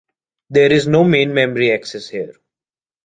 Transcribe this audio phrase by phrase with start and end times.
[0.49, 2.33] There is no main memory access here.